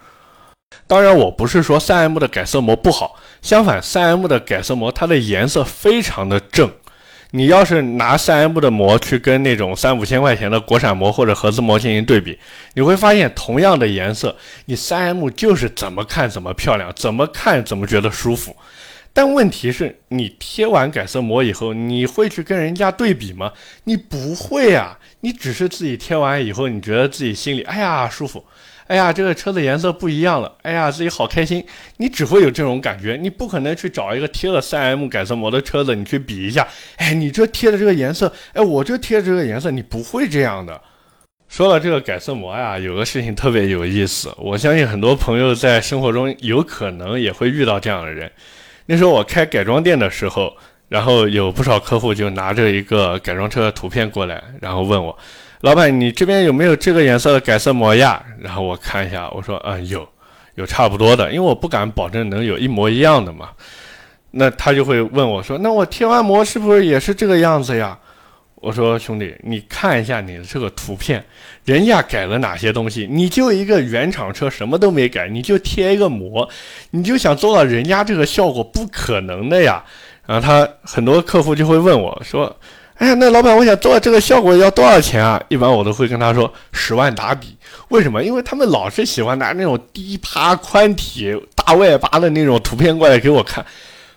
[0.89, 6.69] 当然，我不是说三 M 的改色膜不好，相反，三 M 的改色膜它的颜色非常的正。
[7.37, 12.39] 你要是拿三 M 的膜去跟那种三五千块钱的国产膜或者合资膜进行对比，
[12.73, 18.57] 你会发现同样的颜色，你三 M 就是怎么看怎么漂亮，怎么看怎么觉得舒服。
[19.13, 23.53] 但问题是你贴完改色膜以后，你会去跟人家对比吗？
[23.85, 28.43] 你不会啊，你只是自己贴完以后，你觉得自己心里哎呀舒服。
[28.89, 30.53] 哎呀，这个车的颜色不一样了。
[30.63, 31.65] 哎呀，自己好开心。
[31.97, 36.67] 你只会有这种感觉，你不可能去找一个贴了三 M 改色膜的车子，你去比一下。
[36.97, 40.81] 哎，你这贴的这个颜色，哎，我这贴的这个颜色，你不会这样的。
[41.49, 44.33] 说了这个改色膜呀，有个事情特别有意思。
[44.37, 48.31] 我相信很多朋友在生活中有可能也会遇到这样的人。
[48.87, 50.57] 那时候我开改装店的时候，
[50.89, 55.17] 然后有不少客户就拿着一个改装车的图片过来，然后问我。
[55.61, 58.23] 老板，你这边有没有这个颜色的改色膜呀？
[58.39, 60.07] 然后我看一下，我说，嗯，有，
[60.57, 63.49] 有差不多的，因为我不敢保证能有一模一样的嘛。
[64.33, 67.99] 那他就会问我说，那我贴完膜是不是也是这个样子呀？
[68.57, 71.25] 我说，兄弟，你看一下你的这个图片，
[71.65, 73.09] 人家改了哪些东西？
[73.11, 76.47] 你就一个原厂车，什么都没改，你就贴一个膜，
[76.91, 79.83] 你就想做到人家这个效果，不可能的呀。
[80.27, 82.55] 然后他很多客户就会问我说。
[82.99, 85.43] 哎呀，那老板，我想做这个效果要多少钱啊？
[85.49, 87.55] 一般我都会跟他说十万打底。
[87.89, 88.25] 为什么？
[88.25, 93.65] 因为他们老是喜欢拿那种低趴、宽体、大外八的那种图片过来给我看。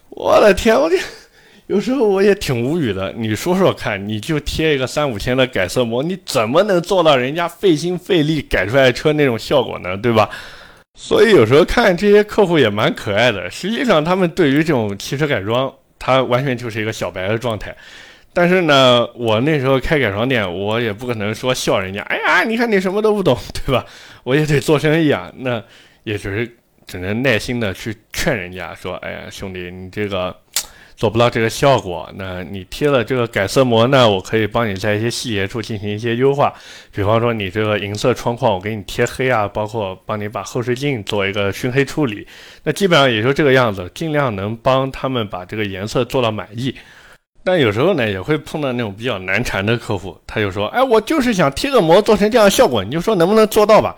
[0.09, 0.97] 我的天，我这
[1.67, 3.13] 有时候我也挺无语的。
[3.17, 9.97] 你说说看，你就贴一个三五千的改色膜，你怎么能做到人家费心费力改出来车那种效果呢？
[9.97, 10.29] 对吧？
[10.97, 13.51] 所以有时候看这些客户也蛮可爱的。
[13.51, 17.75] 实际上，他们对于这种汽车改装，他完全就是一个小白的状态。
[18.31, 22.01] 但是呢，我那时候开改装店，我也不可能说笑人家。
[22.03, 23.83] 哎呀，你看你什么都不懂，对吧？
[24.23, 25.31] 我也得做生意啊。
[25.37, 25.61] 那
[26.03, 30.33] 也只是只能耐心的去劝人家说：“哎呀，兄弟，你这个
[30.95, 32.09] 做不到这个效果。
[32.15, 36.53] 那你贴了这个改色膜呢，我可以帮你在一些细节处进行一些优化。
[36.93, 42.25] 比方说，你这个银色窗框，我给你贴黑啊，包括帮你把后视镜做一个熏黑处理。
[42.63, 46.75] 那基本上也就这个样子，尽量能帮他们把这个颜色做到满意。”
[47.43, 53.95] 但有时候呢，也会碰到那种比较难缠的客户，他就说：“哎，我就是想贴个膜做成这样效果，你就说能不能做到吧？”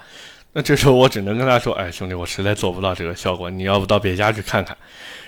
[0.54, 4.78] 那这时候我只能跟他说：“哎，兄弟，我实在做不到这个效果，你要不到别家去看看。”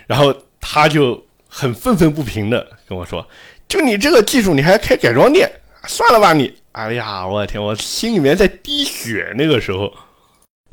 [0.07, 3.27] 然后他就很愤愤不平的跟我说
[3.67, 5.51] ：“就你这个技术，你还开改装店？
[5.87, 9.91] 算了吧你！”哎呀，我的天，我心里面在滴血那个时候。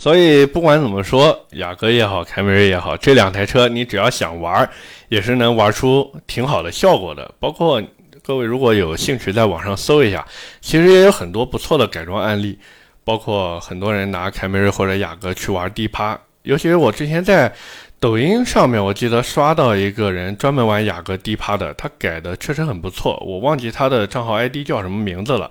[0.00, 4.66] 所以不管怎么说，雅阁也好，凯美瑞也好，这两台车你只要想玩，
[5.10, 7.30] 也是能玩出挺好的效果的。
[7.38, 7.82] 包括
[8.22, 10.26] 各位如果有兴趣在网上搜一下，
[10.62, 12.58] 其实也有很多不错的改装案例。
[13.04, 17.52] 包括很多人拿凯美瑞或者雅阁去玩低趴，尤其是我之前在
[17.98, 23.22] 抖音上面，我记得刷到一个人专门玩雅阁低趴的，他改的确实很不错。
[23.26, 25.50] 我忘记他的账号 ID 叫什么名字了。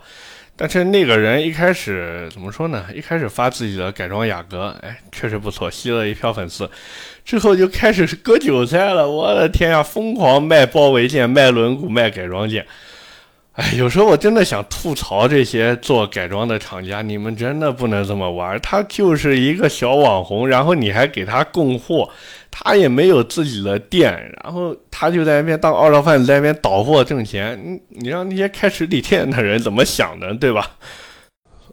[0.61, 2.85] 但是那个人一开始怎么说呢？
[2.93, 6.69] 一开始发自己的改装雅阁，哎，确实不错，吸了一票粉丝。
[7.23, 12.65] 之后就开始割韭菜了，我的天呀，疯狂卖包围件、卖轮毂、卖改装件。
[13.53, 18.59] 哎，有时候我真的想吐槽这些做改装的厂家，你们真的不能这么玩。
[18.59, 22.09] 他就是一个小网红，然后你还给他供货，
[22.51, 27.59] 他也没有自己的店，然后他就在那边当二道贩子，在那边倒货挣钱。
[27.63, 30.71] 你你让那些开实体店的人怎么想的，对吧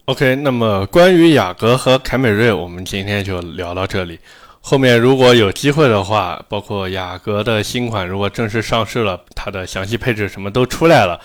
[0.04, 4.18] ？OK，那么关于雅阁和凯美瑞，我们今天就聊到这里。
[4.60, 11.20] 后面如果有机会的话，包括雅阁的新款如果正式上市了，它的详细配置什么都出来了，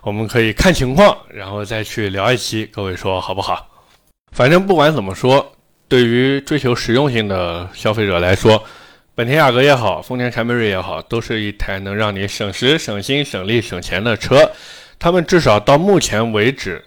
[0.00, 2.64] 我们可以看情况，然后再去聊一期。
[2.66, 3.68] 各位说好不好？
[4.32, 5.52] 反正不管怎么说，
[5.88, 8.62] 对于追求实用性的消费者来说，
[9.16, 14.52] 本田雅阁也好，丰田凯美瑞也好，都是一台能让你省时、省心、省力、省钱的车。
[14.98, 16.84] 他们至少到目前为止，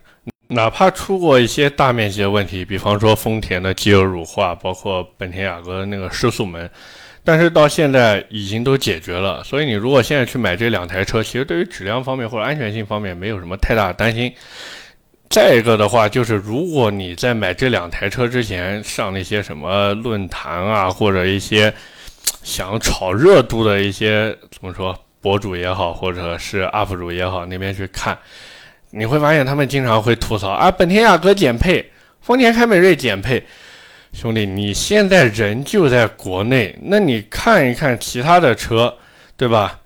[0.50, 6.70] 哪怕出过一些大面积的问题，比方说丰田的机油乳化，包括本田雅阁的那个失速门，
[7.24, 9.44] 但是到现在已经都解决了。
[9.44, 14.32] 所以你如果现在去买这两台车，其实对于质量方面或者安全性方面没有什么太大的担心。
[15.32, 21.74] 再一个的话，就是如果你在买这两台车之前上那些什么论坛啊，或者一些
[22.44, 24.98] 想炒热度的一些怎么说？
[25.22, 28.18] 博主也好，或者是 UP 主也好，那边去看，
[28.92, 33.46] 你会发现他们经常会吐槽啊，本田雅阁减配，丰田凯美瑞减配。
[34.14, 38.96] 兄弟，你现在人就在国内，那你看一看其他的车，
[39.38, 39.80] 对吧？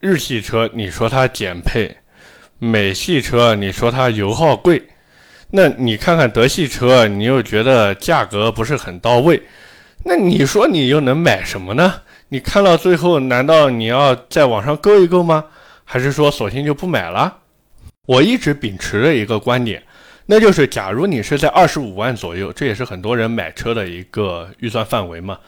[0.00, 1.90] 日系车，你说它减配；
[2.58, 4.80] 美系车，你说它油耗贵。
[5.50, 9.42] 那你看看德系车，你又觉得价格不是很到位。
[10.04, 12.02] 那你说你又能买什么呢？
[12.28, 15.44] 你看到最后，难道你要在网上购一购吗？
[15.84, 17.38] 还是说索性就不买了？
[18.06, 19.82] 我一直秉持的一个观点，
[20.26, 25.38] 那就是假如你是在二十五万左右，这也是很多人买车的一个预算范围嘛。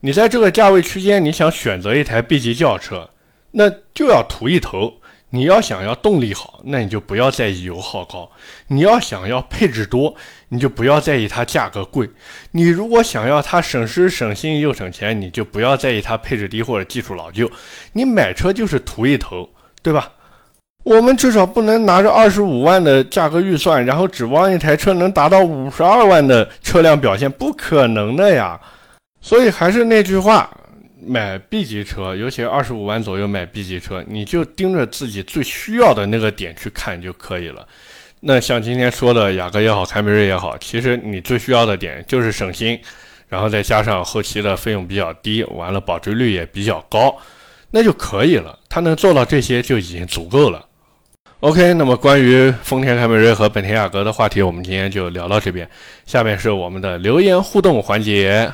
[0.00, 3.08] 你在这个价位区间，你想选择一台 B 级轿车，
[3.52, 4.94] 那就要图一头。
[5.34, 8.30] 你要想要动力好，那你就不要在意油耗高；
[8.68, 10.14] 你要想要配置多，
[10.50, 12.08] 你就不要在意它价格贵。
[12.52, 17.50] 你如果想要它省时省心又省钱，你就不要在意它配置低或者技术老旧。
[17.94, 19.50] 你买车就是图一头，
[19.82, 20.12] 对吧？
[20.84, 28.60] 我们至少不能拿着二十五万的价格预算，然后指望一台车能达到五十二万的车辆表现，不可能的呀。
[29.20, 30.48] 所以还是那句话。
[31.06, 37.66] 买 B 级车，尤其二十五万左右买 B 级车，你就盯着自己最需要的那个点去看就可以了。
[38.20, 42.78] 那像今天说的雅阁也好，凯美瑞也好，其实你最需要的点就是省心，
[43.28, 47.14] 然后再加上后期的费用比较低，完了保值率也比较高，
[47.70, 48.58] 那就可以了。
[48.68, 50.66] 它能做到这些就已经足够了。
[51.40, 55.68] OK，那么关于丰田凯美瑞和本田雅阁的话题，我们今天就聊到这边。
[56.06, 58.50] 下面是我们的留言互动环节。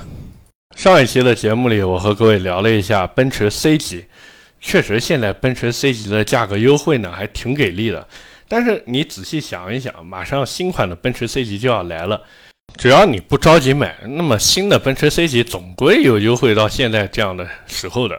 [0.77, 4.07] 上一期的节目里，我和各位聊了一下奔驰 C 级，
[4.61, 8.07] 确实现在奔驰 C 级的价格优惠呢，还挺给力的。
[8.49, 12.23] 但是你仔细想一想，马上新款的奔驰 C 级就要来了，
[12.77, 18.19] 只要你不着急买，那么新的奔驰 C 级总归有优惠到现在这样的时候的。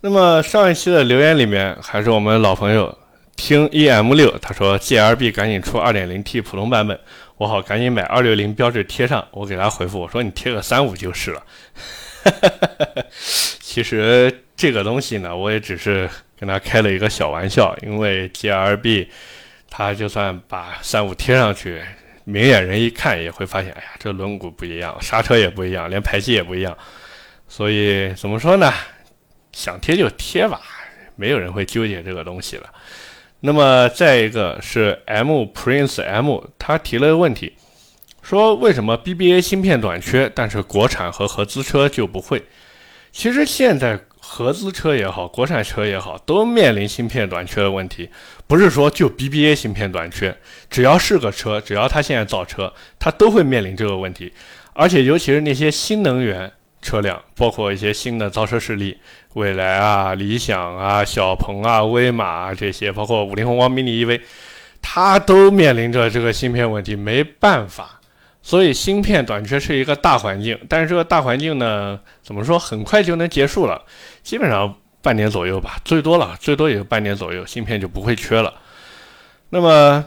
[0.00, 2.96] 那么上一期的留言里面，还是我们老朋友
[3.34, 6.98] 听 EM 六，他说 GLB 赶紧出 2.0T 普通版本。
[7.36, 11.44] 我好赶紧买二六零标志贴上，我给他回复我说你贴个三五就是了。
[13.60, 19.10] 其实这个东西呢，我也只是跟他开了一个小玩笑，因为 G R B，
[19.68, 21.82] 他就算把三五贴上去，
[22.24, 26.76] 明眼人一看也会发现，哎呀，这轮毂不一样，刹车也不一样，连排气也不一样。
[27.48, 28.72] 所以怎么说呢？
[29.52, 30.60] 想贴就贴吧，
[31.16, 32.72] 没有人会纠结这个东西了。
[33.40, 37.52] 那么再一个是 M Prince M，他提了个问题，
[38.22, 42.42] 说为什么 BBA 芯片短缺，但是国产和合资车就不会？
[43.12, 48.08] 其实现在合资车也好，国产车也好，都面临芯片短缺的问题，
[48.46, 50.36] 不是说就 BBA 芯片短缺，
[50.70, 54.32] 只要是个车，只要它现在造车，它都会面临这个问题，
[54.72, 56.52] 而且尤其是那些新能源。
[56.86, 58.96] 车辆包括一些新的造车势力，
[59.34, 64.20] 蔚来啊、理想啊、小鹏啊、威马啊这些，包括五菱宏光 mini EV，
[64.80, 68.00] 它都面临着这个芯片问题，没办法。
[68.40, 73.82] 所以芯片短缺是一个大环境，但是这个大环境呢，怎么说，很快就能结束了，
[74.22, 74.72] 基本上
[75.02, 78.54] 半年左右吧，最多了，最多也就半年左右，芯片就不会缺了。
[79.50, 80.04] 那么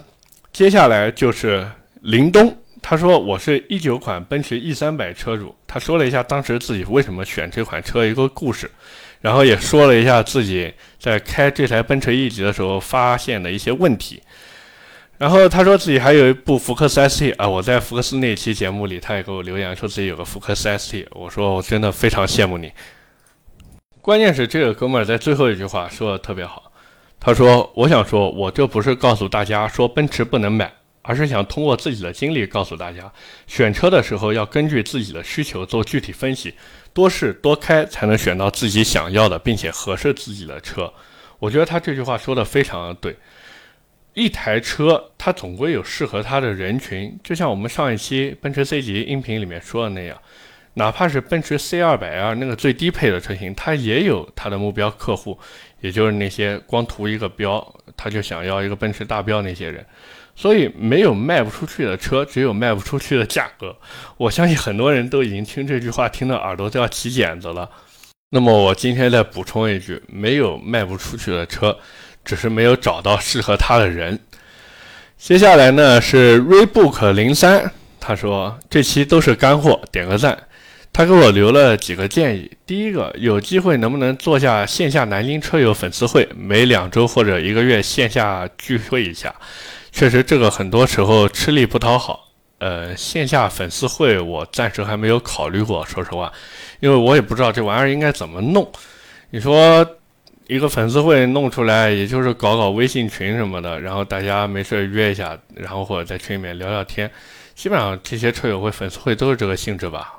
[0.53, 1.69] 接下来就是
[2.01, 2.55] 林东。
[2.89, 8.67] 他说：“我是一九款奔驰 E 三百车主。”他说了一下当时自己为什么选这款车一个故事，
[9.21, 14.23] 然后也说了一下自己在开这台奔驰 E 级的时候发现的一些问题。
[15.19, 21.05] 然后他说自己还有一部福克斯 ST 啊，我在福克斯那期节目里，他也给我留言说自己有个福克斯 ST。
[21.11, 22.71] 我说我真的非常羡慕你。
[24.01, 26.71] 关键是这个哥们儿在最后一句话说的特别好，
[27.19, 33.11] 他说：“我想说，我这不是告诉大家说奔驰不能买。”而是想通过自己的经历告诉大家，
[33.47, 36.53] 选车的时候要根据自己的需求做具体分析，
[36.93, 40.93] 多试多开才能选到自己想要的并且合适自己的车。
[41.39, 43.15] 我觉得他这句话说的非常的对。
[44.15, 50.19] 一台车它总归有适合它的人群，就像我们上一期奔驰 C 级音频里面说的那样，
[50.73, 55.39] 哪怕是奔驰 C 二百 L 那个最低配的车型，它也有它的目标客户，
[55.79, 57.65] 也就是那些光图一个标
[57.95, 59.85] 他就想要一个奔驰大标那些人。
[60.39, 63.75] 所以没有卖不出去的车，只有卖不出去的价格。
[64.15, 67.69] 我相信很多人都已经听这句话听得耳朵都要起茧子了。
[68.29, 71.77] 那么我今天再补充一句：没有卖不出去的车，
[72.23, 74.17] 只是没有找到适合他的人。
[75.17, 80.37] 接下来呢是 Rebook 零三，他说这期都是干货，点个赞。
[80.93, 82.49] 他给我留了几个建议。
[82.65, 89.35] 第一个，有机会能不能做下线下南京车友粉丝会，每两周或者一个月线下聚会一下。
[89.99, 92.29] 确实，这个很多时候吃力不讨好。
[92.59, 96.31] 呃，线下粉丝会我暂时还没有考虑过，说实话，
[96.79, 98.65] 因为我也不知道这玩意儿应该怎么弄。
[99.29, 99.85] 你说
[100.47, 107.11] 一个粉丝会弄出来，也就是搞搞微信群什么的，然后大家没事约一下，然后或者在群里面聊聊天。
[107.53, 110.13] 基本上这些车友会粉丝会都是这个性质吧。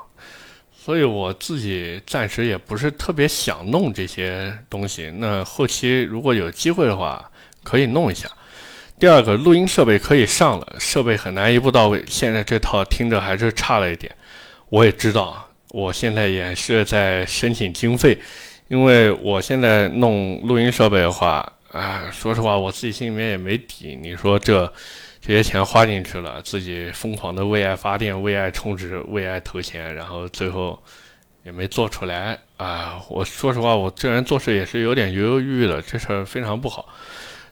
[0.79, 5.11] 所以我自己暂时也不是特别想弄这些东西。
[5.17, 7.31] 那后期如果有机会的话，
[7.65, 8.29] 可以弄一下。
[9.01, 12.05] 第二个，录音设备可以上了，设备很难一步到位。
[12.07, 14.15] 现在这套听着还是差了一点。
[14.69, 18.19] 我也知道，我现在也是在申请经费，
[18.69, 23.99] 因为我现在弄录音设备的话，啊，说实话，我自己心里面也没底。
[24.01, 24.71] 你说这。
[25.23, 30.83] 这些钱花进去了，自己疯狂的为爱发电、为爱充值、为爱投钱，然后最后
[31.43, 32.99] 也没做出来啊！
[33.11, 36.89] 我说实话，我这人做事也是有点犹犹豫豫的，这事儿非常不好。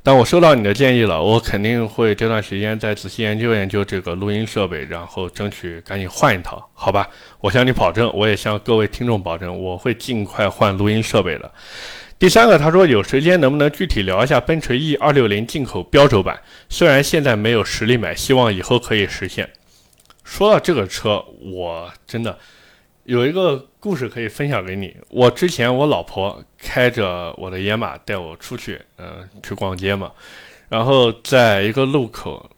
[0.03, 7.09] 但我收到你的建议了，我肯定会这段时间再仔细研究研究这个录音设备，然后争取赶紧换一套，好吧？
[7.41, 11.53] 我向你保证，我也向各位听众保证，我会尽快换录音设备的。
[12.19, 16.41] 第三个，他说有时间能不能具体聊一下奔驰 E 二六零进口标轴版？
[16.69, 19.49] 虽然现在没有实力买，希望以后可以实现。
[20.25, 22.39] 说到这个车，我真的
[23.09, 24.95] 有一个故事可以分享给你。
[25.09, 30.13] 我之前我老婆开着我的野马带我出去，嗯，去逛街嘛。
[30.69, 32.51] 然后在一个路口，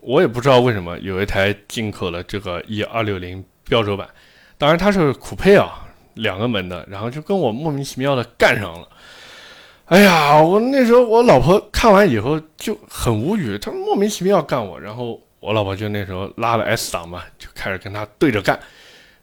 [0.00, 4.08] 我也不知道为什么有一台进口的这个 E 二六零标轴版，
[4.56, 5.82] 当然它是酷配啊。
[6.14, 8.88] 两个门的，然后就跟我莫名其妙的干上了。
[9.86, 18.58] 哎呀，我那时候我老婆看完以后就很无语，她莫名其妙干我，然后我老婆就那时候拉了 S 档嘛，就开始跟他对着干，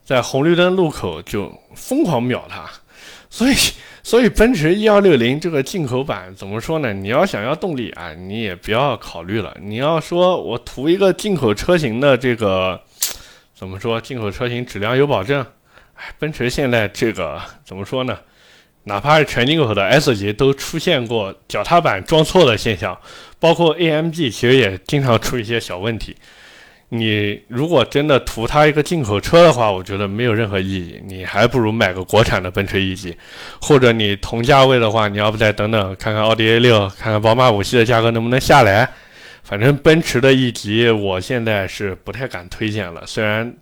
[0.04, 2.70] 在红绿灯路口就疯狂秒他。
[3.30, 3.56] 所以，
[4.04, 6.94] 所以奔驰 E 二六零这个进口版怎么说呢？
[6.94, 9.58] 你要想要动力啊，你也不要考虑了。
[9.60, 12.80] 你要说我图一个进口车型的这个
[13.56, 14.00] 怎么说？
[14.00, 15.44] 进口车型质量有保证。
[15.96, 18.20] 哎奔驰现在这个怎么说呢？
[18.84, 22.96] 哪怕是全进口的 S 级，都出现过脚踏板装错的现象，
[23.40, 26.16] 包括 AMG 其实也经常出一些小问题。
[26.96, 31.02] 你如果真的图它一个进口车的话，我觉得没有任何意义。
[31.06, 33.18] 你还不如买个国产的奔驰 E 级，
[33.60, 38.88] 或者你同价位的话，你要不再等等，看看奥迪 A6，看看宝马五系的价格能不能下来。
[39.44, 43.54] 反正奔驰的 E 级，我现在是不太敢推荐了，虽然。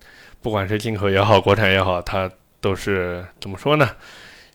[0.43, 2.27] 不管是进口也好，国产也好，它
[2.59, 3.88] 都是怎么说呢？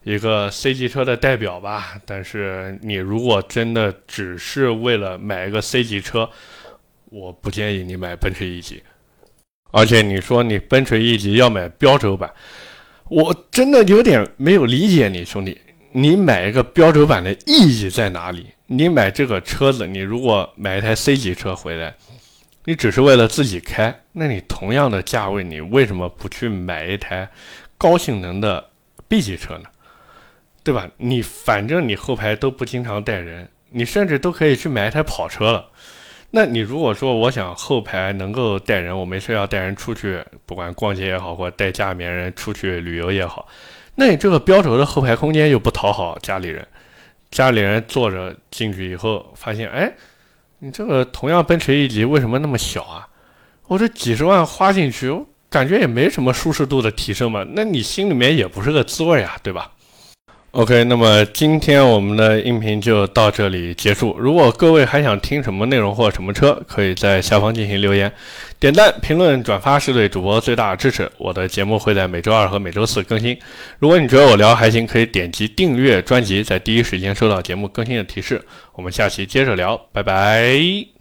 [0.03, 1.95] 一个 C 级车的代表吧。
[2.05, 6.29] 但是你如果真的只是为了买一个 C 级车，
[7.11, 8.83] 我不建议你买奔驰 E 级。
[9.73, 12.33] 而且你说你奔驰 E 级要买标轴版，
[13.09, 15.61] 我真的有点没有理解你兄弟。
[15.93, 18.47] 你买一个标轴版的意义在哪里？
[18.67, 21.95] 你买这个车子，你如果买一台 C 级车回来。
[22.65, 27.31] 你只是为了自己开，那你同样的价位，你为什么不去买一台
[27.79, 28.71] 高性能的
[29.07, 29.65] B 级车呢？
[30.65, 30.91] 对吧？
[30.97, 35.71] 你反正你后排都不经常带人，你甚至都可以去买一台跑车了。
[36.37, 43.49] 那你如果说我想后排能够带人，我没事要带人出去，不管逛街也好，或者带家里面人出去旅游也好，
[43.95, 46.69] 那你这个标轴的后排空间又不讨好家里人，
[47.31, 49.91] 家里人坐着进去以后发现，哎。
[50.61, 53.07] 你这个同样奔驰 E 级为什么那么小啊？
[53.67, 55.15] 我这几十万花进去，
[55.51, 57.47] 感觉也没什么舒适度的提升嘛。
[57.53, 59.73] 那你心里面也不是个滋味呀，对吧
[60.53, 64.17] ？OK，那么今天我们的音频就到这里结束。
[64.19, 68.11] 如果各位还想听什么内容或什么车，可以在下方进行留言、
[68.59, 71.11] 点赞、评论、转发，是对主播最大的支持。
[71.19, 73.37] 我的节目会在每周二和每周四更新。
[73.79, 78.43] 如果你觉得我聊还行，可以点击订阅专辑，在第一时间收到节目更新的提示。
[78.73, 80.96] 我们下期接着聊，拜拜。